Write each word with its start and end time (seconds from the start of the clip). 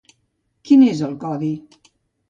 Quin 0.69 0.87
és 0.87 1.05
el 1.11 1.15
codi? 1.27 1.55